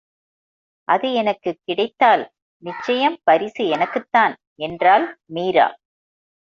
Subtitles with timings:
[0.87, 2.23] அது எனக்குக் கிடைத்தால்
[2.63, 4.35] நிச்சயம் பரிசு எனக்குத்தான்
[4.59, 5.67] என்றாள் மீரா.